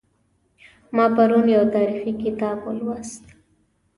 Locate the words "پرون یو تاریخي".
1.15-2.11